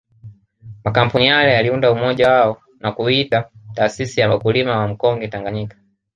Makampuni 0.83 1.27
yale 1.27 1.53
yaliunda 1.53 1.91
umoja 1.91 2.31
wao 2.31 2.61
na 2.79 2.91
kuuita 2.91 3.49
taasisi 3.73 4.19
ya 4.19 4.29
wakulima 4.29 4.77
wa 4.77 4.87
mkonge 4.87 5.27
Tanganyika 5.27 5.77